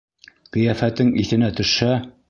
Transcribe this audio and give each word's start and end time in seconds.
Ҡиәфәтең 0.57 1.13
иҫенә 1.25 1.55
төшһә.... 1.61 1.93